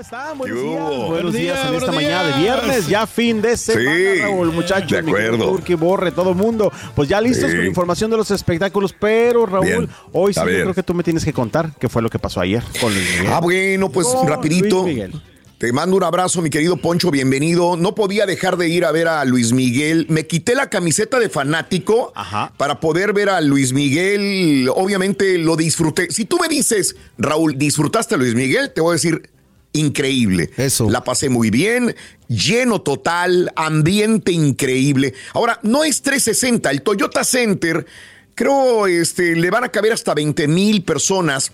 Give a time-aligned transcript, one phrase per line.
[0.00, 0.38] ¿Cómo están?
[0.38, 1.08] Buenos días.
[1.08, 4.90] Buenos días en esta mañana de viernes, ya fin de semana, Sí, Raúl, muchachos.
[4.90, 5.62] de acuerdo.
[5.62, 6.72] Que borre todo el mundo.
[6.94, 7.56] Pues ya listos Sí.
[7.58, 9.88] con información de los espectáculos, pero Raúl, Bien.
[10.12, 12.40] hoy sí yo creo que tú me tienes que contar qué fue lo que pasó
[12.40, 13.26] ayer con Luis Miguel.
[13.30, 14.84] Ah, bueno, pues Con rapidito.
[14.84, 15.22] Luis Miguel.
[15.58, 17.76] Te mando un abrazo, mi querido Poncho, bienvenido.
[17.76, 20.06] No podía dejar de ir a ver a Luis Miguel.
[20.08, 22.54] Me quité la camiseta de fanático Ajá.
[22.56, 24.70] para poder ver a Luis Miguel.
[24.74, 26.10] Obviamente lo disfruté.
[26.10, 28.72] Si tú me dices, Raúl, ¿disfrutaste a Luis Miguel?
[28.72, 29.28] Te voy a decir,
[29.72, 30.50] increíble.
[30.56, 30.90] Eso.
[30.90, 31.94] La pasé muy bien,
[32.28, 35.14] lleno total, ambiente increíble.
[35.32, 37.86] Ahora, no es 360, el Toyota Center,
[38.34, 41.52] creo, este, le van a caber hasta 20 mil personas.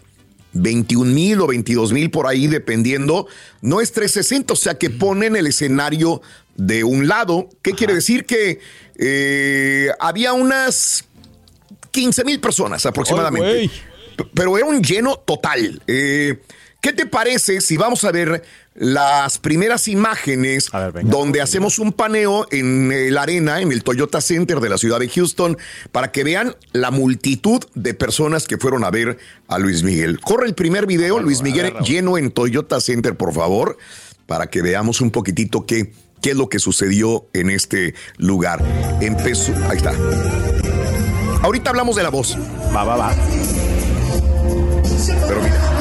[0.59, 3.27] 21 mil o 22 mil por ahí, dependiendo.
[3.61, 6.23] No es 360, o sea que ponen el escenario
[6.57, 7.51] de un lado.
[7.63, 8.25] ¿Qué quiere decir?
[8.25, 8.61] Que
[8.97, 11.05] eh, había unas
[11.91, 13.71] 15 mil personas aproximadamente.
[14.35, 15.83] Pero era un lleno total.
[15.87, 16.41] Eh,
[16.81, 21.11] ¿Qué te parece si vamos a ver las primeras imágenes A ver, venga.
[21.11, 25.09] donde hacemos un paneo en la arena, en el Toyota Center de la ciudad de
[25.09, 25.57] Houston,
[25.91, 29.19] para que vean la multitud de personas que fueron a ver
[29.49, 30.21] a Luis Miguel?
[30.21, 33.79] Corre el primer video, Luis Miguel lleno en Toyota Center, por favor,
[34.27, 38.63] para que veamos un poquitito qué, qué es lo que sucedió en este lugar.
[39.01, 39.93] Empezó, ahí está.
[41.43, 42.37] Ahorita hablamos de la voz,
[42.75, 43.15] Va, va, va.
[45.27, 45.73] pero mira.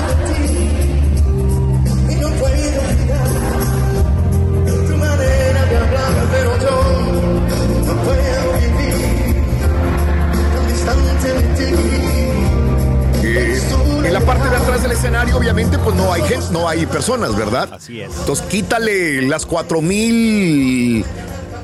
[13.24, 13.60] Eh,
[14.06, 17.36] en la parte de atrás del escenario, obviamente, pues no hay gente, no hay personas,
[17.36, 17.74] ¿verdad?
[17.74, 18.16] Así es.
[18.20, 21.04] Entonces quítale las cuatro mil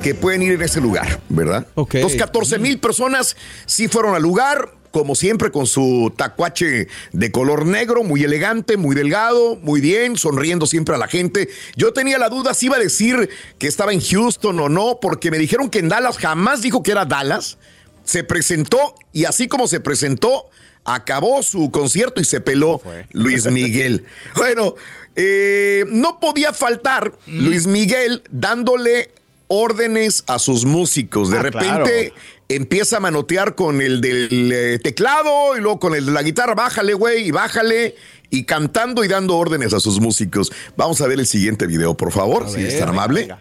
[0.02, 1.66] que pueden ir en ese lugar, ¿verdad?
[1.74, 1.94] Ok.
[1.94, 3.36] Entonces 14 mil personas
[3.66, 8.94] sí fueron al lugar, como siempre, con su tacuache de color negro, muy elegante, muy
[8.94, 11.48] delgado, muy bien, sonriendo siempre a la gente.
[11.76, 15.30] Yo tenía la duda si iba a decir que estaba en Houston o no, porque
[15.30, 17.58] me dijeron que en Dallas jamás dijo que era Dallas.
[18.04, 20.46] Se presentó y así como se presentó,
[20.84, 22.80] acabó su concierto y se peló
[23.12, 24.04] Luis Miguel.
[24.36, 24.74] bueno,
[25.16, 29.10] eh, no podía faltar Luis Miguel dándole
[29.48, 31.30] órdenes a sus músicos.
[31.30, 32.14] De Ah, repente claro.
[32.48, 36.54] Empieza a manotear con el del eh, teclado y luego con el de la guitarra,
[36.54, 37.96] bájale, güey, y bájale.
[38.30, 40.50] Y cantando y dando órdenes a sus músicos.
[40.76, 43.22] Vamos a ver el siguiente video, por favor, si es tan amable.
[43.22, 43.38] venga.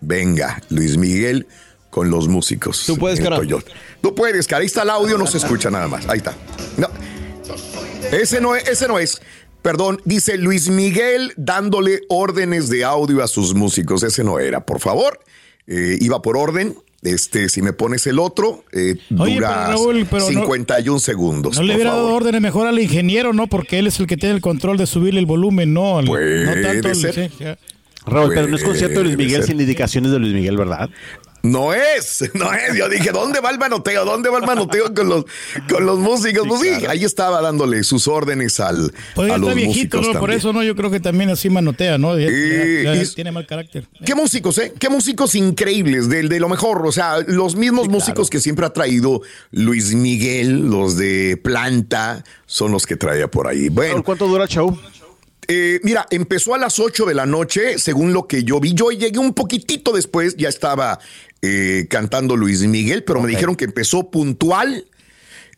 [0.00, 1.48] Venga, Luis Miguel
[1.90, 2.84] con los músicos.
[2.86, 3.40] Tú puedes, cara.
[4.00, 4.60] Tú puedes, cara.
[4.60, 6.08] Ahí está el audio, no se escucha nada más.
[6.08, 6.36] Ahí está.
[6.76, 6.88] No.
[8.12, 9.20] Ese no es, ese no es.
[9.62, 14.02] Perdón, dice Luis Miguel dándole órdenes de audio a sus músicos.
[14.02, 15.18] Ese no era, por favor.
[15.66, 16.76] Eh, iba por orden.
[17.02, 21.56] Este, si me pones el otro, eh, Oye, dura pero Raúl, pero no- 51 segundos.
[21.56, 23.46] No le hubiera dado órdenes mejor al ingeniero, ¿no?
[23.46, 25.98] Porque él es el que tiene el control de subirle el volumen, ¿no?
[25.98, 27.06] Al- Puede no tanto sí.
[28.04, 29.46] Raúl, pero no es concierto de Luis Miguel ser.
[29.50, 30.88] sin indicaciones de Luis Miguel, ¿verdad?
[31.50, 32.76] No es, no es.
[32.76, 34.04] Yo dije, ¿dónde va el manoteo?
[34.04, 35.24] ¿Dónde va el manoteo con los,
[35.68, 36.46] con los músicos?
[36.48, 40.14] pues sí, ahí estaba dándole sus órdenes al, Pues ya a los está viejito, músicos
[40.14, 40.20] ¿no?
[40.20, 40.62] Por eso, ¿no?
[40.62, 42.18] Yo creo que también así manotea, ¿no?
[42.18, 43.86] Ya- ya- ya y- tiene mal carácter.
[44.04, 44.72] ¿Qué músicos, eh?
[44.78, 46.08] ¿Qué músicos increíbles?
[46.08, 46.86] De, de lo mejor.
[46.86, 52.72] O sea, los mismos músicos que siempre ha traído Luis Miguel, los de Planta, son
[52.72, 53.68] los que traía por ahí.
[53.68, 54.78] Bueno, ¿Cuánto dura el show?
[55.50, 58.74] eh, mira, empezó a las 8 de la noche, según lo que yo vi.
[58.74, 60.98] Yo llegué un poquitito después, ya estaba
[61.42, 64.86] eh, cantando Luis Miguel, pero me dijeron que empezó puntual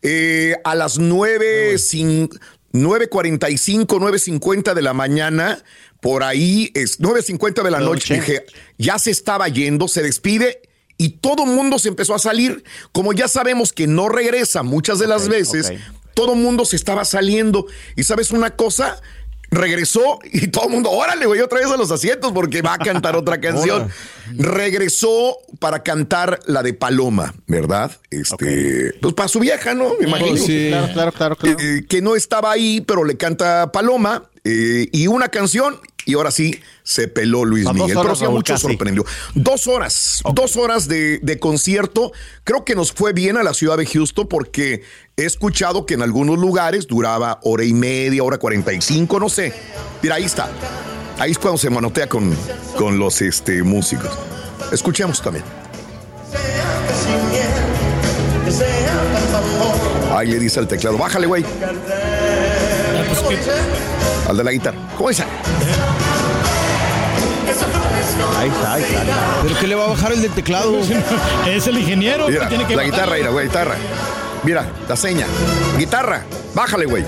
[0.03, 2.31] eh, a las 9, cin-
[2.73, 5.63] 9.45, 9.50 de la mañana.
[6.01, 8.15] Por ahí es 9.50 de la noche.
[8.15, 8.47] Dije,
[8.79, 10.63] ya se estaba yendo, se despide.
[10.97, 12.63] Y todo el mundo se empezó a salir.
[12.93, 15.73] Como ya sabemos que no regresa muchas de las veces,
[16.15, 17.67] todo el mundo se estaba saliendo.
[17.97, 19.01] Y sabes una cosa,
[19.51, 22.79] regresó y todo el mundo, órale, güey, otra vez a los asientos porque va a
[22.79, 23.89] cantar otra canción.
[24.33, 27.91] regresó para cantar la de Paloma, ¿verdad?
[28.11, 29.95] Este, pues para su vieja, ¿no?
[30.01, 30.37] Me imagino.
[30.37, 30.69] Sí.
[30.69, 31.37] Claro, claro, claro.
[31.37, 31.59] claro.
[31.61, 36.31] Eh, que no estaba ahí, pero le canta Paloma eh, y una canción y ahora
[36.31, 37.97] sí se peló Luis Miguel.
[38.01, 39.05] pero sí a muchos sorprendió.
[39.35, 42.13] Dos horas, dos horas de, de concierto.
[42.45, 44.83] Creo que nos fue bien a la ciudad de Houston porque
[45.17, 49.53] he escuchado que en algunos lugares duraba hora y media, hora 45, no sé.
[50.03, 50.51] Mira, ahí está.
[51.19, 52.35] Ahí es cuando se manotea con,
[52.77, 54.11] con los este, músicos.
[54.73, 55.45] Escuchemos también.
[60.13, 61.45] Ahí le dice al teclado, bájale, güey.
[64.29, 64.79] Al de la guitarra.
[64.97, 65.25] ¿Cómo dice?
[68.41, 69.03] Ahí está, ahí está.
[69.43, 70.73] ¿Pero qué le va a bajar el del teclado?
[71.47, 72.91] Es el ingeniero que tiene que la bajar.
[72.93, 73.75] guitarra, mira, güey, guitarra.
[74.43, 75.27] Mira, la seña.
[75.79, 76.23] Guitarra,
[76.55, 77.05] bájale, güey.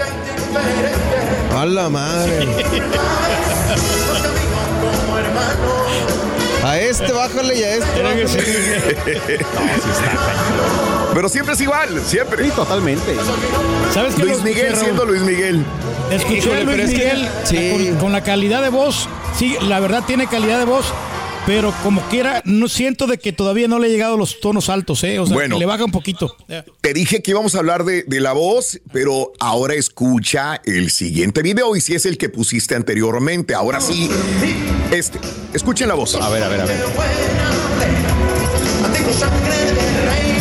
[1.56, 2.46] A la madre.
[6.64, 8.02] A este bájale y a este.
[8.02, 8.28] Bájale.
[8.28, 9.46] ser-
[11.14, 12.44] Pero siempre es igual, siempre.
[12.44, 13.17] Sí, totalmente.
[13.93, 14.25] ¿Sabes qué?
[14.25, 15.19] Luis Miguel siendo Raúl?
[15.19, 15.64] Luis Miguel.
[16.11, 17.88] Escuché Híjole, a Luis pero es que- Miguel sí.
[17.90, 19.08] con, con la calidad de voz.
[19.37, 20.87] Sí, la verdad tiene calidad de voz.
[21.44, 24.68] Pero como quiera, no siento de que todavía no le he llegado a los tonos
[24.68, 25.18] altos, ¿eh?
[25.18, 25.56] O sea, Bueno.
[25.56, 26.36] que le baja un poquito.
[26.80, 31.42] Te dije que íbamos a hablar de, de la voz, pero ahora escucha el siguiente
[31.42, 33.54] video y si es el que pusiste anteriormente.
[33.54, 34.08] Ahora sí,
[34.92, 35.18] este.
[35.52, 36.14] Escuchen la voz.
[36.14, 36.80] A ver, a ver, a ver.
[38.92, 40.32] Tengo sangre de rey.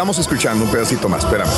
[0.00, 1.50] Sigamos escuchando un pedacito más, espérame.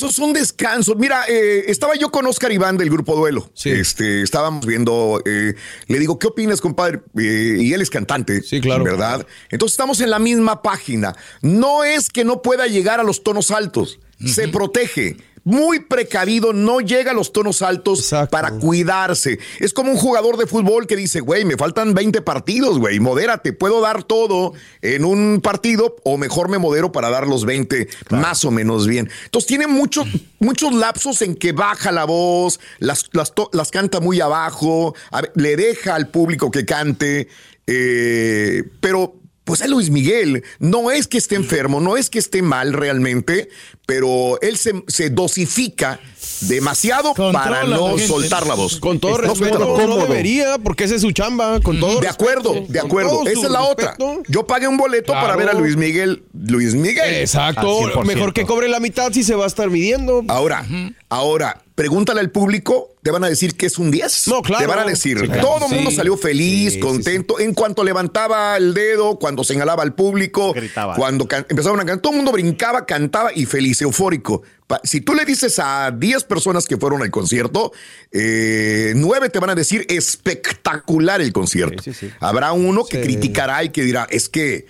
[0.00, 0.96] Esos son descansos.
[0.96, 3.50] Mira, eh, estaba yo con Oscar Iván del grupo Duelo.
[3.54, 3.68] Sí.
[3.70, 5.22] Este, estábamos viendo.
[5.26, 5.54] eh,
[5.88, 7.00] le digo, ¿qué opinas, compadre?
[7.18, 8.42] Eh, y él es cantante.
[8.42, 8.84] Sí, claro.
[8.84, 9.26] ¿Verdad?
[9.50, 11.14] Entonces estamos en la misma página.
[11.42, 14.00] No es que no pueda llegar a los tonos altos.
[14.24, 15.16] Se protege.
[15.44, 18.30] Muy precavido, no llega a los tonos altos Exacto.
[18.30, 19.38] para cuidarse.
[19.58, 23.52] Es como un jugador de fútbol que dice, güey, me faltan 20 partidos, güey, modérate,
[23.52, 24.52] puedo dar todo
[24.82, 29.10] en un partido o mejor me modero para dar los 20 más o menos bien.
[29.24, 30.06] Entonces tiene muchos,
[30.38, 35.56] muchos lapsos en que baja la voz, las, las, las canta muy abajo, a le
[35.56, 37.28] deja al público que cante,
[37.66, 39.19] eh, pero...
[39.50, 43.48] Pues es Luis Miguel, no es que esté enfermo, no es que esté mal realmente,
[43.84, 45.98] pero él se, se dosifica
[46.42, 48.06] demasiado Controla para la no gente.
[48.06, 48.78] soltar la voz.
[48.78, 51.58] Con todo No, respeto, no debería, porque esa es su chamba.
[51.60, 53.26] Con todo De acuerdo, respeto, de acuerdo.
[53.26, 53.96] Esa es la otra.
[54.28, 56.22] Yo pagué un boleto para ver a Luis Miguel.
[56.32, 57.16] Luis Miguel.
[57.16, 57.80] Exacto.
[57.92, 58.04] 100%.
[58.04, 60.22] Mejor que cobre la mitad si se va a estar midiendo.
[60.28, 60.64] Ahora,
[61.08, 64.28] ahora, pregúntale al público, te van a decir que es un 10.
[64.28, 64.60] No, claro.
[64.62, 65.40] Te van a decir, Sí, claro.
[65.40, 67.40] todo el mundo salió feliz, Sí, sí, contento.
[67.40, 70.94] En cuanto levantaba el dedo, cuando señalaba al público, Gritaba.
[70.96, 74.42] cuando empezaban a cantar, todo el mundo brincaba, cantaba y feliz, eufórico.
[74.84, 77.72] Si tú le dices a 10 personas que fueron al concierto,
[78.12, 81.82] eh, 9 te van a decir espectacular el concierto.
[81.82, 82.12] Sí, sí, sí.
[82.20, 83.02] Habrá uno que Sí.
[83.02, 84.66] criticará y que dirá, es que,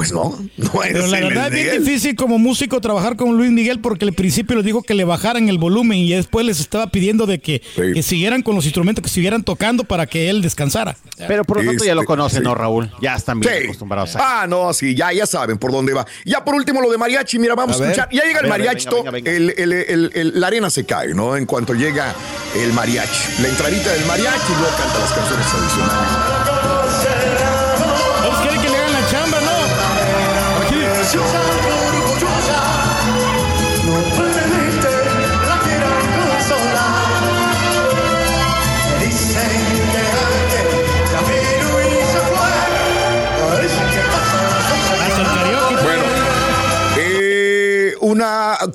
[0.00, 1.84] pues no, no es Pero la verdad es bien Miguel".
[1.84, 5.50] difícil como músico trabajar con Luis Miguel porque al principio les dijo que le bajaran
[5.50, 7.82] el volumen y después les estaba pidiendo de que, Sí.
[7.92, 10.96] que siguieran con los instrumentos, que siguieran tocando para que él descansara.
[11.28, 12.44] Pero por lo tanto ya lo Este, conocen, sí.
[12.44, 12.90] ¿no, Raúl?
[13.02, 13.64] Ya están bien Sí.
[13.64, 16.06] acostumbrados a Ah, no, sí, ya, ya saben por dónde va.
[16.24, 18.08] Ya por último lo de mariachi, mira, vamos a, A escuchar.
[18.10, 19.30] Ya llega A el ver, mariachi, venga, to- venga, venga.
[19.30, 21.36] El, el- el- el- la arena se cae, ¿no?
[21.36, 22.14] En cuanto llega
[22.56, 23.42] el mariachi.
[23.42, 26.79] La entradita del mariachi y luego canta las canciones tradicionales.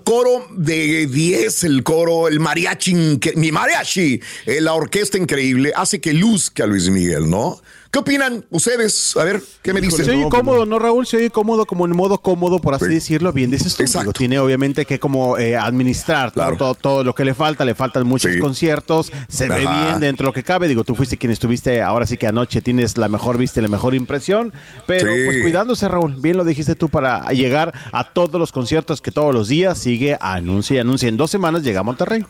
[0.03, 6.13] Coro de 10, el coro, el mariachi, mi mariachi, eh, la orquesta increíble, hace que
[6.13, 7.61] luzca Luis Miguel, ¿no?
[7.95, 9.15] ¿Qué opinan ustedes?
[9.15, 10.03] A ver, ¿qué me dicen?
[10.03, 11.07] Se oye cómodo, ¿no, Raúl?
[11.07, 12.93] Se oye cómodo, como en modo cómodo, por así Sí.
[12.95, 13.31] decirlo.
[13.31, 13.83] Bien, dices tú.
[13.83, 14.01] Exacto.
[14.01, 16.33] Digo, tiene obviamente que como eh, administrar.
[16.33, 16.57] Claro.
[16.57, 17.63] todo, todo lo que le falta.
[17.63, 18.39] Le faltan muchos Sí.
[18.39, 19.13] conciertos.
[19.29, 20.67] Se ve bien dentro de lo que cabe.
[20.67, 23.69] Digo, tú fuiste quien estuviste ahora sí que anoche tienes la mejor vista y la
[23.69, 24.51] mejor impresión.
[24.85, 25.21] Pero Sí.
[25.27, 26.17] pues cuidándose, Raúl.
[26.19, 30.17] Bien lo dijiste tú para llegar a todos los conciertos que todos los días sigue
[30.19, 31.07] anuncia y anuncia.
[31.07, 32.25] En dos semanas llega a Monterrey.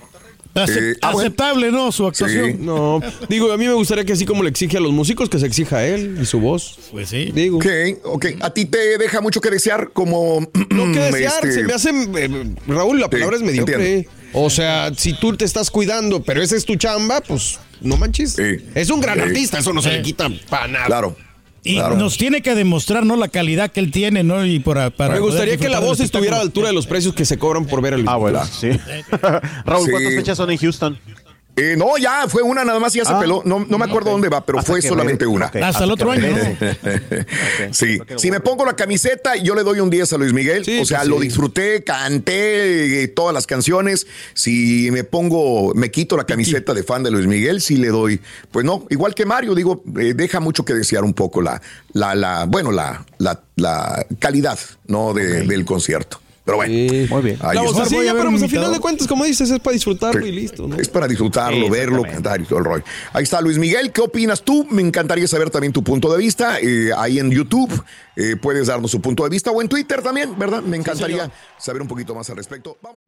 [0.55, 1.19] Ace- Eh, ah, bueno.
[1.27, 1.91] aceptable, ¿no?
[1.91, 2.51] Su actuación.
[2.53, 2.57] Sí.
[2.59, 5.37] No, digo, a mí me gustaría que así como le exige a los músicos, que
[5.37, 6.79] se exija a él y su voz.
[6.91, 7.31] Pues sí.
[7.33, 7.57] Digo.
[7.57, 7.65] Ok,
[8.03, 8.25] ok.
[8.41, 10.39] ¿A ti te deja mucho que desear como...
[10.69, 11.89] No que desear, este, se me hace.
[11.89, 13.75] eh, Raúl, la palabra es mediocre.
[13.75, 14.09] entiendo.
[14.33, 18.33] O sea, si tú te estás cuidando, pero esa es tu chamba, pues no manches.
[18.33, 18.57] Sí.
[18.75, 19.21] Es un gran Sí.
[19.21, 19.95] artista, eso no se Sí.
[19.97, 20.85] le quita para nada.
[20.87, 21.15] Claro.
[21.65, 21.95] Y claro.
[21.97, 23.15] nos tiene que demostrar, ¿no?
[23.15, 24.45] La calidad que él tiene, ¿no?
[24.45, 27.13] Y para, para Me gustaría que la voz estuviera a la altura de los precios
[27.15, 28.69] que se cobran por ver el Ah, bueno, sí.
[29.65, 29.91] Raúl, Sí.
[29.91, 30.97] ¿cuántas fechas son en Houston?
[31.57, 33.19] Eh, no, ya fue una nada más y ya se Ah.
[33.19, 33.41] peló.
[33.45, 35.45] No, no me acuerdo dónde va, pero Hasta fue solamente una.
[35.45, 36.25] Hasta el otro año.
[37.71, 40.65] Sí, si me pongo la camiseta, yo le doy un 10 a Luis Miguel.
[40.65, 44.05] Sí, o sea, lo disfruté, canté eh, todas las canciones.
[44.33, 48.19] Si me pongo, me quito la camiseta de fan de Luis Miguel, sí le doy.
[48.51, 51.61] Pues no, igual que Mario, digo, eh, deja mucho que desear un poco la,
[51.93, 55.13] la, la bueno, la, la, la calidad, ¿no?
[55.13, 56.19] De- Del concierto.
[56.45, 56.73] Pero bueno.
[56.73, 57.07] Sí.
[57.09, 57.37] Muy bien.
[57.41, 60.27] ahí La vocecilla, pero pues al final de cuentas, como dices, es para disfrutarlo Sí.
[60.29, 60.75] y listo, ¿no?
[60.75, 62.83] Es para disfrutarlo, Sí, verlo, cantar y todo el rollo.
[63.13, 64.67] Ahí está Luis Miguel, ¿qué opinas tú?
[64.69, 66.59] Me encantaría saber también tu punto de vista.
[66.61, 67.83] eh, ahí en YouTube
[68.15, 70.61] eh, puedes darnos su punto de vista o en Twitter también, ¿verdad?
[70.61, 72.77] Me encantaría saber un poquito más al respecto.
[72.81, 72.99] Vamos.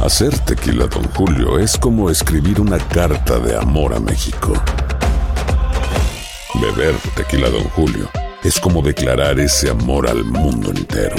[0.00, 4.52] Hacer tequila, Don Julio, es como escribir una carta de amor a México.
[6.60, 8.10] Beber tequila, Don Julio,
[8.44, 11.16] es como declarar ese amor al mundo entero.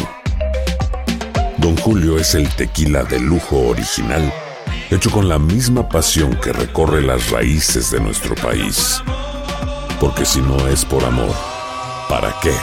[1.68, 4.34] Don Julio es el tequila de lujo original,
[4.90, 9.04] hecho con la misma pasión que recorre las raíces de nuestro país.
[10.00, 11.36] Porque si no es por amor,
[12.08, 12.54] ¿para qué?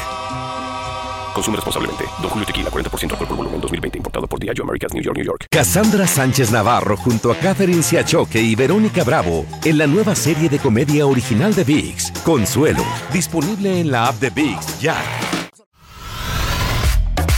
[1.35, 2.05] Consume responsablemente.
[2.23, 3.99] Don Julio Tequila, 40% alcohol por volumen, 2020.
[3.99, 5.47] Importado por Diageo Americas, New York, New York.
[5.51, 10.59] Cassandra Sánchez Navarro junto a Catherine Siachoque y Verónica Bravo en la nueva serie de
[10.59, 12.83] comedia original de VIX, Consuelo.
[13.13, 14.97] Disponible en la app de VIX, ya.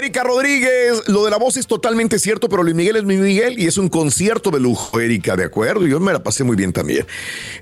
[0.00, 3.58] Erika Rodríguez, lo de la voz es totalmente cierto, pero Luis Miguel es Luis Miguel
[3.58, 5.86] y es un concierto de lujo, Erika, de acuerdo.
[5.86, 7.06] Yo me la pasé muy bien también.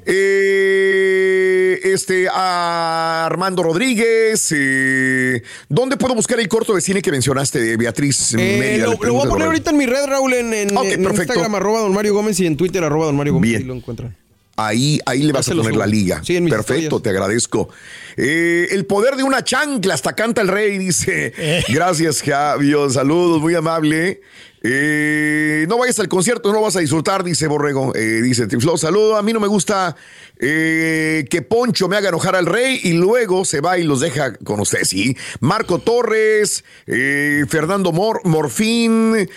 [0.07, 7.61] Eh, este, a Armando Rodríguez, eh, ¿dónde puedo buscar el corto de cine que mencionaste
[7.61, 8.87] de Beatriz Eh, Mérida?
[8.87, 10.71] lo, voy a poner ahorita en mi red, Raúl, en, en-.
[10.71, 13.51] Instagram, arroba don Mario Gómez y en Twitter, arroba don Mario Gómez.
[13.51, 13.63] Bien.
[13.63, 14.17] Ahí lo encuentran.
[14.61, 16.21] Ahí, ahí le vas a poner la liga.
[16.25, 17.03] Sí, Perfecto, historias.
[17.03, 17.69] te agradezco.
[18.17, 21.33] Eh, el poder de una chancla, hasta canta el rey, dice.
[21.69, 22.91] Gracias, Javio.
[22.91, 24.21] Saludos, muy amable.
[24.63, 27.95] Eh, no vayas al concierto, no vas a disfrutar, dice Borrego.
[27.95, 29.17] Eh, dice Tiflo, saludo.
[29.17, 29.97] A mí no me gusta
[30.39, 34.35] eh, que Poncho me haga enojar al rey y luego se va y los deja
[34.35, 35.17] con usted, sí.
[35.41, 39.29] Marco Torres, Fernando Mor Morfín,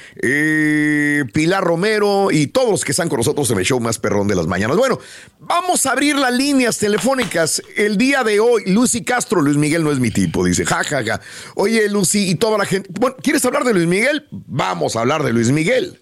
[1.34, 4.36] Pilar Romero y todos los que están con nosotros en el show más perrón de
[4.36, 4.78] las mañanas.
[4.78, 5.00] Bueno,
[5.40, 8.64] vamos a abrir las líneas telefónicas el día de hoy.
[8.68, 11.22] Lucy Castro, Luis Miguel no es mi tipo, dice, ja, ja, ja.
[11.56, 12.90] Oye, Lucy y toda la gente.
[13.00, 14.28] Bueno, ¿quieres hablar de Luis Miguel?
[14.32, 16.00] Vamos a hablar de Luis Miguel.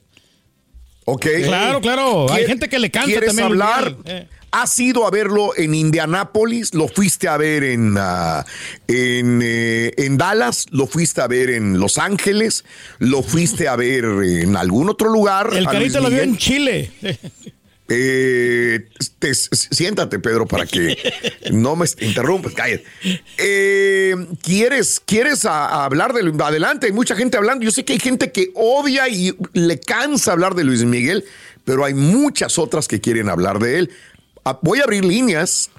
[1.06, 1.26] Ok.
[1.46, 2.32] Claro, claro.
[2.32, 3.48] Hay ¿Quier- gente que le canta ¿Quieres también.
[3.48, 3.96] Hablar?
[4.06, 4.28] Eh.
[4.52, 6.74] ¿Has ido a verlo en Indianápolis?
[6.74, 8.44] ¿Lo fuiste a ver en, ah,
[8.88, 10.66] en, eh, en Dallas?
[10.72, 12.64] ¿Lo fuiste a ver en Los Ángeles?
[12.98, 15.52] ¿Lo fuiste a ver en algún otro lugar?
[15.54, 16.92] El carita lo vio en Chile.
[17.92, 20.98] Eh, te- siéntate, Pedro, para que
[21.52, 22.54] no me interrumpas.
[22.54, 22.84] Cállate.
[23.38, 27.66] Eh, ¿Quieres, quieres a- a hablar de Luis- Adelante, hay mucha gente hablando.
[27.66, 31.26] Yo sé que hay gente que odia y le cansa hablar de Luis Miguel,
[31.66, 33.92] pero hay muchas otras que quieren hablar de él.
[34.46, 35.70] Ah, Voy a abrir líneas.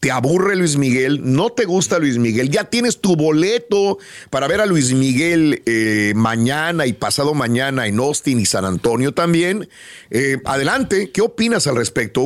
[0.00, 1.20] ¿Te aburre Luis Miguel?
[1.22, 2.50] ¿No te gusta Luis Miguel?
[2.50, 3.98] ¿Ya tienes tu boleto
[4.30, 9.12] para ver a Luis Miguel eh, mañana y pasado mañana en Austin y San Antonio
[9.12, 9.68] también?
[10.10, 12.20] Eh, adelante, ¿qué opinas al respecto?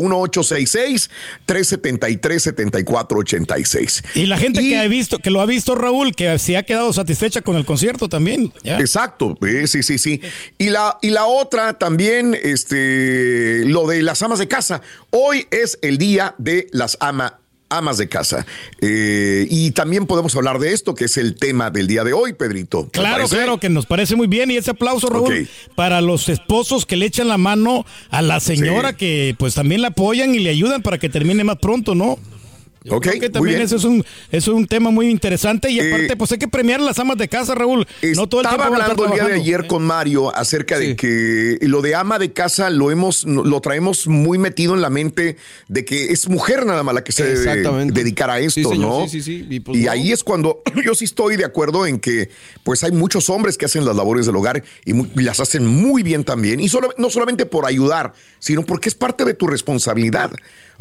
[2.71, 4.03] 1866-373-7486.
[4.15, 6.62] Y la gente Y- que ha visto, que lo ha visto, Raúl, que se ha
[6.65, 8.53] quedado satisfecha con el concierto también.
[8.62, 8.79] ¿ya?
[8.79, 10.21] Exacto, eh, sí, sí, sí.
[10.59, 14.83] Y la, y la otra también, este, lo de las amas de casa.
[15.11, 17.39] Hoy es el día de las ama-
[17.71, 18.45] amas de casa.
[18.81, 22.33] Eh, y también podemos hablar de esto, que es el tema del día de hoy,
[22.35, 22.89] Pedrito.
[22.93, 24.50] ¿Te Claro, claro, que nos parece muy bien.
[24.50, 28.91] Y ese aplauso, Raúl, para los esposos que le echan la mano a la señora
[28.91, 28.97] Sí.
[28.97, 32.19] que pues también la apoyan y le ayudan para que termine más pronto, ¿no?
[32.83, 33.99] Yo Ok, creo que también eso es un,
[34.31, 36.99] eso es un tema muy interesante y aparte, Eh, pues hay que premiar a las
[36.99, 37.87] amas de casa, Raúl.
[38.15, 41.83] No todo el Estaba hablando el día de ayer con Mario acerca de que lo
[41.83, 45.37] de ama de casa lo hemos, lo traemos muy metido en la mente
[45.69, 48.79] de que es mujer nada más la que se debe dedicar a esto, Sí, señor,
[49.03, 49.09] ¿no?
[49.09, 49.47] sí, sí, sí.
[49.51, 49.91] Y, pues, Y no.
[49.91, 52.31] ahí es cuando yo sí estoy de acuerdo en que
[52.65, 56.03] pues hay muchos hombres que hacen las labores del hogar y, y las hacen muy
[56.03, 56.61] bien también.
[56.61, 60.31] Y solo, no solamente por ayudar, sino porque es parte de tu responsabilidad.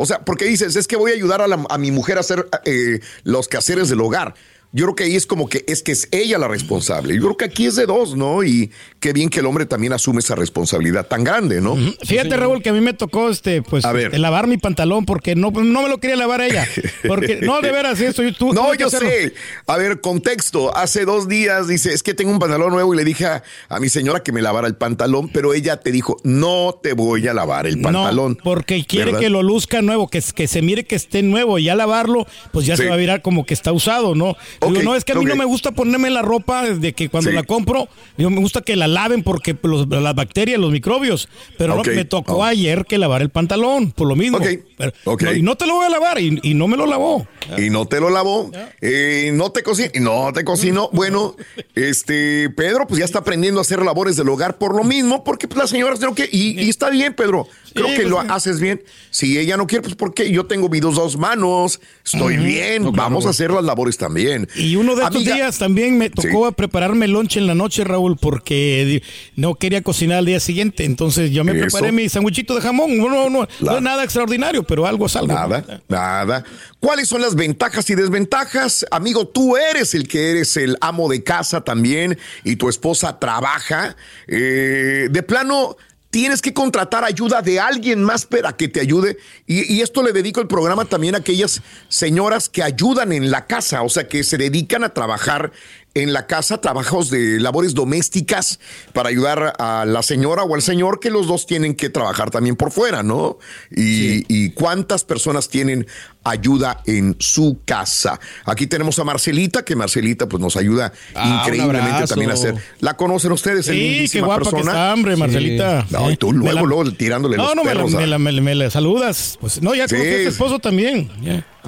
[0.02, 2.22] O sea, porque dices, es que voy a ayudar a, la- a mi mujer a
[2.22, 4.34] hacer eh, los quehaceres del hogar.
[4.72, 7.16] Yo creo que ahí es como que es que es ella la responsable.
[7.16, 8.44] Yo creo que aquí es de dos, ¿no?
[8.44, 11.76] Y qué bien que el hombre también asume esa responsabilidad tan grande, ¿no?
[12.06, 14.06] Fíjate, Raúl, que a mí me tocó este, pues, A ver.
[14.08, 16.68] este, lavar mi pantalón porque no, no me lo quería lavar ella.
[17.08, 19.34] Porque, no, de veras, eso, yo- tú, No, yo sé.
[19.66, 20.76] A ver, contexto.
[20.76, 23.80] Hace dos días dice, es que tengo un pantalón nuevo y le dije a, a
[23.80, 27.34] mi señora que me lavara el pantalón, pero ella te dijo, no te voy a
[27.34, 28.34] lavar el pantalón.
[28.38, 29.20] No, porque quiere ¿Verdad?
[29.22, 32.66] que lo luzca nuevo, que, que se mire que esté nuevo y ya lavarlo, pues
[32.68, 32.84] ya Sí.
[32.84, 34.36] se va a virar como que está usado, ¿no?
[34.68, 37.30] Digo, no, es que a mí no me gusta ponerme la ropa de que cuando
[37.30, 37.36] Sí.
[37.36, 37.88] la compro,
[38.18, 41.88] digo, me gusta que la laven porque los- las bacterias, los microbios, pero no, Ok,
[41.96, 42.44] me tocó oh.
[42.44, 44.38] ayer que lavar el pantalón, por lo mismo.
[44.38, 44.46] Ok,
[44.78, 47.28] Pero- no, y no te lo voy a lavar y, y no me lo lavó.
[47.58, 48.52] Y no te lo lavó,
[48.82, 50.90] eh, no te cocinó, no te cocinó.
[50.92, 51.36] Bueno,
[51.76, 55.48] este Pedro, pues ya está aprendiendo a hacer labores del hogar por lo mismo, porque
[55.48, 57.48] pues, las señoras creo que, y, y está bien, Pedro.
[57.80, 58.28] Creo Sí, que pues, lo sí.
[58.30, 58.84] haces bien.
[59.10, 63.30] Si ella no quiere, pues porque yo tengo mis dos manos, estoy bien, vamos a
[63.30, 64.48] hacer las labores también.
[64.56, 68.18] Y uno de estos Amiga, días también me tocó prepararme lonche en la noche, Raúl,
[68.18, 69.02] porque
[69.36, 70.86] no quería cocinar al día siguiente.
[70.86, 71.62] Entonces yo me Eso.
[71.62, 72.98] preparé mi sandwichito de jamón.
[72.98, 75.34] No, no, no, no es nada extraordinario, pero algo es algo.
[75.34, 76.44] Nada, nada.
[76.80, 78.86] ¿Cuáles son las ventajas y desventajas?
[78.92, 83.96] Amigo, tú eres el que eres el amo de casa también y tu esposa trabaja.
[84.28, 85.76] Eh, de plano,
[86.10, 89.18] tienes que contratar ayuda de alguien más para que te ayude.
[89.46, 93.82] Y, esto le dedico el programa también a aquellas señoras que ayudan en la casa,
[93.84, 95.52] o sea, que se dedican a trabajar
[95.96, 98.60] en la casa, trabajos de labores domésticas
[98.94, 102.56] para ayudar a la señora o al señor que los dos tienen que trabajar también
[102.56, 103.38] por fuera, ¿no?
[103.72, 105.88] Y, y cuántas personas tienen
[106.24, 108.20] ayuda en su casa.
[108.46, 112.56] Aquí tenemos a Marcelita, que Marcelita pues nos ayuda Ah, increíblemente también a hacer.
[112.82, 113.68] ¿La conocen ustedes?
[113.68, 114.72] Es Sí, qué guapa que persona.
[114.72, 115.88] está, hombre, Marcelita.
[115.90, 116.38] No, y tú Sí.
[116.38, 117.74] Luego, la- luego tirándole No, los no, a- me,
[118.08, 119.38] la- me la- me la saludas.
[119.42, 119.96] Pues no, ya Sí.
[119.96, 121.10] conocí a tu esposo también.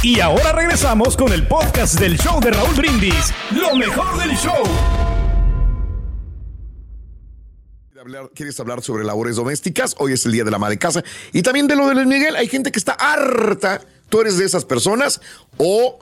[0.03, 3.33] Y ahora regresamos con el podcast del show de Raúl Brindis.
[3.51, 4.63] Lo mejor del show.
[8.35, 9.95] ¿Quieres hablar sobre labores domésticas?
[9.97, 11.03] Hoy es el día de la ama de casa.
[11.33, 12.35] Y también de lo de Luis Miguel.
[12.35, 13.81] Hay gente que está harta.
[14.09, 15.19] ¿Tú eres de esas personas?
[15.57, 15.99] ¿O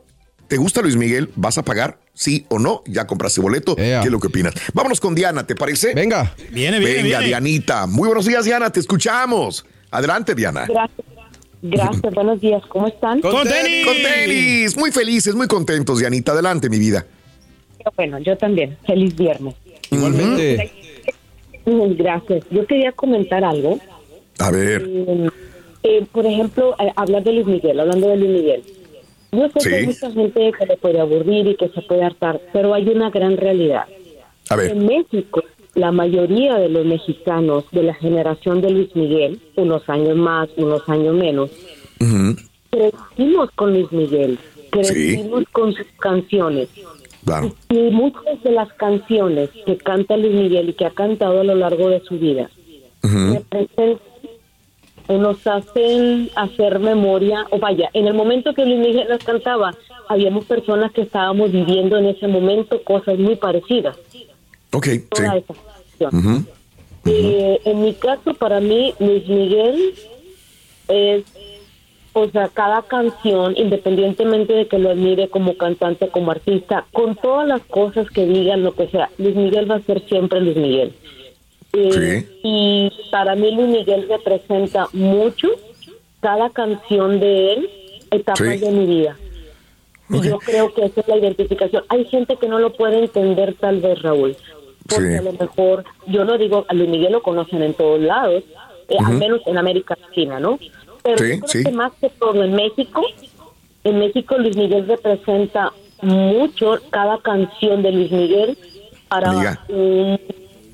[0.47, 1.29] te gusta Luis Miguel?
[1.35, 1.99] ¿Vas a pagar?
[2.13, 2.83] ¿Sí o no?
[2.85, 3.75] ¿Ya compraste boleto?
[3.75, 4.53] ¿Qué es lo que opinas?
[4.73, 5.93] Vámonos con Diana, ¿te parece?
[5.93, 6.33] Venga.
[6.51, 7.25] Viene, Venga, viene, viene.
[7.25, 7.87] Dianita.
[7.87, 8.69] Muy buenos días, Diana.
[8.69, 9.65] Te escuchamos.
[9.91, 10.65] Adelante, Diana.
[10.67, 11.07] Gracias.
[11.61, 12.61] Gracias, buenos días.
[12.67, 13.21] ¿Cómo están?
[13.21, 14.77] Con tenis.
[14.77, 16.33] Muy felices, muy contentos, Dianita.
[16.33, 17.05] Adelante, mi vida.
[17.95, 18.77] Bueno, yo también.
[18.85, 19.55] Feliz viernes.
[19.89, 20.71] Igualmente.
[21.65, 22.43] Gracias.
[22.51, 23.79] Yo quería comentar algo.
[24.39, 24.83] A ver.
[24.85, 25.29] Eh,
[25.83, 28.63] eh, por ejemplo, eh, hablar de Luis Miguel, hablando de Luis Miguel.
[29.35, 29.87] Yo sé que hay Sí.
[29.87, 33.37] mucha gente que le puede aburrir y que se puede hartar, pero hay una gran
[33.37, 33.85] realidad.
[34.49, 34.71] A ver.
[34.71, 35.43] En México,
[35.73, 40.87] la mayoría de los mexicanos de la generación de Luis Miguel, unos años más, unos
[40.87, 41.49] años menos,
[41.99, 42.35] Ujú.
[42.69, 44.37] crecimos con Luis Miguel,
[44.71, 46.69] crecimos con sus canciones.
[47.25, 47.53] Claro.
[47.69, 51.55] Y muchas de las canciones que canta Luis Miguel y que ha cantado a lo
[51.55, 52.49] largo de su vida
[53.01, 54.14] representan o
[55.07, 59.75] nos hacen hacer memoria, o vaya, en el momento que Luis Miguel las cantaba,
[60.07, 63.97] habíamos personas que estábamos viviendo en ese momento cosas muy parecidas.
[64.71, 65.05] Ok, sí.
[65.09, 66.09] Toda.
[66.11, 66.43] Ujú.
[67.05, 69.93] Eh, en mi caso, para mí, Luis Miguel
[70.87, 71.23] es,
[72.13, 77.47] o sea, cada canción, independientemente de que lo admire como cantante, como artista, con todas
[77.47, 80.93] las cosas que digan, lo que sea, Luis Miguel va a ser siempre Luis Miguel.
[82.43, 85.49] Y para mí Luis Miguel representa mucho
[86.21, 87.69] cada canción de él,
[88.11, 88.57] etapas Sí.
[88.59, 89.17] de mi vida.
[90.09, 91.83] Y yo creo que esa es la identificación.
[91.89, 94.35] Hay gente que no lo puede entender tal vez, Raúl.
[94.87, 95.17] Porque Sí.
[95.17, 98.43] a lo mejor, yo no digo, a Luis Miguel lo conocen en todos lados,
[98.87, 100.59] eh, al menos en América Latina, ¿no?
[101.03, 101.63] Pero Sí, yo creo sí.
[101.63, 103.03] que más que todo en México,
[103.83, 108.57] en México Luis Miguel representa mucho cada canción de Luis Miguel
[109.09, 109.31] para,
[109.69, 110.19] un-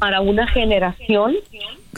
[0.02, 1.36] para una generación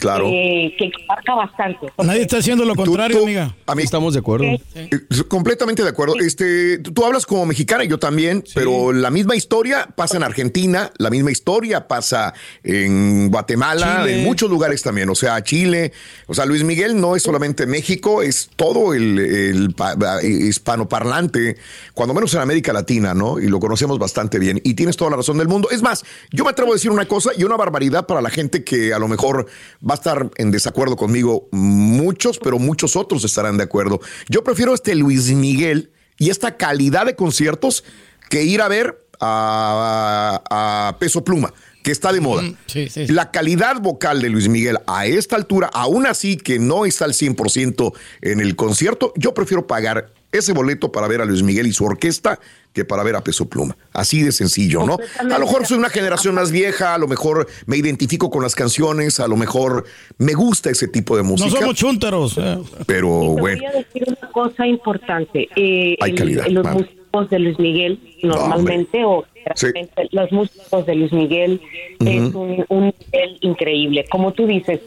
[0.04, 0.28] Claro.
[0.28, 1.86] eh, que abarca bastante.
[1.98, 3.54] Nadie está haciendo lo contrario, amiga.
[3.66, 4.44] A mí, Estamos de acuerdo.
[4.44, 4.90] Eh, Eh,
[5.28, 6.14] Completamente de acuerdo.
[6.20, 10.90] Este, tú- hablas como mexicana y yo también, pero la misma historia pasa en Argentina,
[10.98, 14.18] la misma historia pasa en Guatemala, Chile.
[14.18, 15.08] en muchos lugares también.
[15.10, 15.92] O sea, Chile.
[16.26, 21.56] O sea, Luis Miguel no es solamente México, es todo el, el pa- hispanoparlante,
[21.94, 23.38] cuando menos en América Latina, ¿no?
[23.38, 24.60] Y lo conocemos bastante bien.
[24.64, 25.68] Y tienes toda la razón del mundo.
[25.70, 28.64] Es más, yo me atrevo a decir una cosa y una barbaridad para la gente
[28.64, 29.46] que a lo mejor
[29.88, 31.48] va a estar en desacuerdo conmigo.
[31.50, 34.00] Muchos, pero muchos otros estarán de acuerdo.
[34.28, 37.84] Yo prefiero este Luis Miguel y esta calidad de conciertos
[38.30, 41.52] que ir a ver a, a Peso Pluma,
[41.82, 42.42] que está de moda.
[42.66, 43.06] Sí, sí.
[43.08, 47.12] La calidad vocal de Luis Miguel a esta altura, aún así que no está al
[47.12, 51.72] 100% en el concierto, yo prefiero pagar ese boleto para ver a Luis Miguel y
[51.72, 52.38] su orquesta
[52.72, 53.76] que para ver a Peso Pluma.
[53.92, 54.98] Así de sencillo, ¿no?
[55.20, 58.54] A lo mejor soy una generación más vieja, a lo mejor me identifico con las
[58.56, 59.84] canciones, a lo mejor
[60.18, 62.36] me gusta ese tipo de No música, somos chúntaros.
[62.38, 62.58] eh.
[62.86, 63.62] pero Te bueno.
[63.62, 65.48] voy a decir una cosa importante.
[65.54, 69.24] Eh, Hay el- calidad, los músicos de Luis Miguel, normalmente, o
[69.56, 69.66] Sí.
[70.10, 71.60] los músicos de Luis Miguel
[72.00, 74.04] es un, un nivel increíble.
[74.10, 74.80] Como tú dices,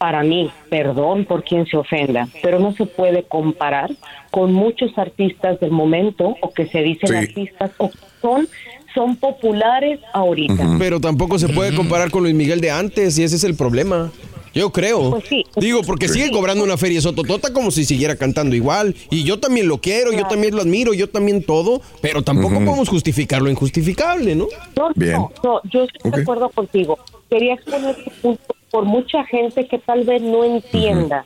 [0.00, 3.90] para mí, perdón por quien se ofenda, pero no se puede comparar
[4.30, 7.14] con muchos artistas del momento o que se dicen Sí.
[7.16, 8.48] artistas o que son,
[8.94, 10.76] son populares ahorita.
[10.78, 14.10] Pero tampoco se puede comparar con Luis Miguel de antes y ese es el problema.
[14.54, 15.10] Yo creo.
[15.10, 15.44] Pues sí.
[15.56, 18.96] Digo, porque sigue cobrando una feria sototota como si siguiera cantando igual.
[19.10, 21.82] Y yo también lo quiero, yo también lo admiro, yo también todo.
[22.00, 24.46] Pero tampoco podemos justificar lo injustificable, ¿no?
[24.78, 25.12] No, Bien.
[25.12, 26.98] no, no, yo estoy de acuerdo contigo.
[27.28, 31.24] Quería exponer tu punto por mucha gente que tal vez no entienda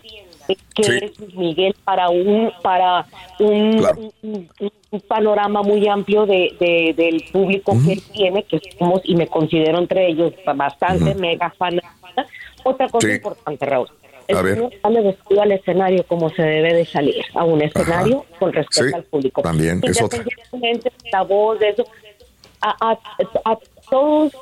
[0.74, 0.92] que Sí.
[1.00, 3.07] es Luis Miguel para un para
[3.40, 3.98] un, Claro.
[4.22, 9.00] un- un- un panorama muy amplio de, de- del público que él tiene, que somos,
[9.04, 11.80] y me considero entre ellos bastante mega fan.
[12.62, 13.14] Otra cosa Sí.
[13.14, 13.88] importante, Raúl.
[14.28, 14.54] El A ver.
[14.54, 18.88] señor sale vestido al escenario como se debe de salir, a un escenario con respeto
[18.88, 19.42] Sí, al público.
[19.42, 20.18] también, es otra.
[20.18, 21.85] Independientemente de la voz, de eso,
[22.62, 22.98] a, a-
[23.50, 23.59] a
[23.90, 24.33] todos,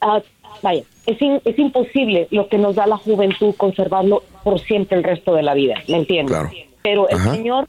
[0.00, 0.22] a-
[0.62, 5.04] vaya, es, in- es imposible lo que nos da la juventud conservarlo por siempre el
[5.04, 6.36] resto de la vida, ¿me entiendes?
[6.36, 6.50] Claro.
[6.82, 7.34] Pero el Ajá.
[7.34, 7.68] señor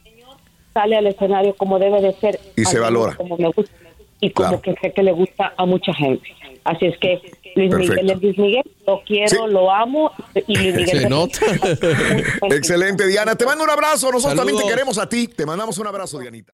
[0.73, 2.39] sale al escenario como debe de ser.
[2.56, 3.15] Y se valora.
[3.15, 3.73] Como me gusta
[4.21, 4.62] y como Claro.
[4.62, 6.30] que sé que le gusta a mucha gente.
[6.63, 7.21] Así es que
[7.56, 8.02] Luis Perfecto.
[8.04, 9.38] Miguel es Luis Miguel, lo quiero, Sí.
[9.54, 10.12] lo amo
[10.47, 11.39] y Luis Miguel Se nota.
[12.56, 13.36] Excelente, Diana.
[13.36, 14.12] Te mando un abrazo.
[14.12, 15.28] Nosotros también te queremos a ti.
[15.28, 16.54] Te mandamos un abrazo, Dianita.